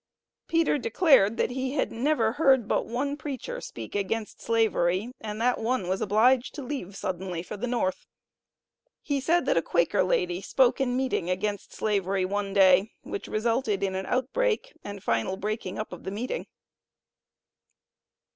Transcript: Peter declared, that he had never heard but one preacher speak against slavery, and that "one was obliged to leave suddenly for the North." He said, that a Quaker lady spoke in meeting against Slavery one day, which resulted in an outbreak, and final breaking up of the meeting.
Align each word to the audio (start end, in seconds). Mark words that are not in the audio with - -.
Peter 0.47 0.79
declared, 0.79 1.37
that 1.37 1.51
he 1.51 1.73
had 1.73 1.91
never 1.91 2.31
heard 2.31 2.67
but 2.67 2.87
one 2.87 3.15
preacher 3.15 3.61
speak 3.61 3.93
against 3.93 4.41
slavery, 4.41 5.11
and 5.19 5.39
that 5.39 5.59
"one 5.59 5.87
was 5.87 6.01
obliged 6.01 6.55
to 6.55 6.63
leave 6.63 6.95
suddenly 6.95 7.43
for 7.43 7.55
the 7.55 7.67
North." 7.67 8.07
He 9.03 9.21
said, 9.21 9.45
that 9.45 9.57
a 9.57 9.61
Quaker 9.61 10.01
lady 10.03 10.41
spoke 10.41 10.81
in 10.81 10.97
meeting 10.97 11.29
against 11.29 11.71
Slavery 11.75 12.25
one 12.25 12.51
day, 12.51 12.89
which 13.03 13.27
resulted 13.27 13.83
in 13.83 13.93
an 13.93 14.07
outbreak, 14.07 14.73
and 14.83 15.03
final 15.03 15.37
breaking 15.37 15.77
up 15.77 15.93
of 15.93 16.03
the 16.03 16.09
meeting. 16.09 16.47